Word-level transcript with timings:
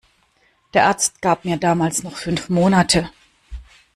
Der 0.73 0.87
Arzt 0.87 1.21
gab 1.21 1.45
mir 1.45 1.57
damals 1.57 2.01
noch 2.01 2.17
fünf 2.17 2.49
Monate. 2.49 3.11